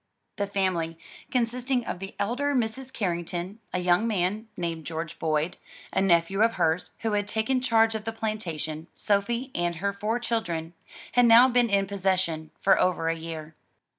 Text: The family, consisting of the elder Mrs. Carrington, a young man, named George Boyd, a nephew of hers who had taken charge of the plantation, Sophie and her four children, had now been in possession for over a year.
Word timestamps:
The 0.37 0.47
family, 0.47 0.97
consisting 1.29 1.85
of 1.85 1.99
the 1.99 2.15
elder 2.17 2.55
Mrs. 2.55 2.91
Carrington, 2.91 3.59
a 3.71 3.77
young 3.77 4.07
man, 4.07 4.47
named 4.57 4.83
George 4.83 5.19
Boyd, 5.19 5.57
a 5.93 6.01
nephew 6.01 6.41
of 6.41 6.53
hers 6.53 6.89
who 7.01 7.11
had 7.11 7.27
taken 7.27 7.61
charge 7.61 7.93
of 7.93 8.05
the 8.05 8.11
plantation, 8.11 8.87
Sophie 8.95 9.51
and 9.53 9.75
her 9.75 9.93
four 9.93 10.17
children, 10.17 10.73
had 11.11 11.27
now 11.27 11.47
been 11.49 11.69
in 11.69 11.85
possession 11.85 12.49
for 12.59 12.79
over 12.81 13.09
a 13.09 13.15
year. 13.15 13.53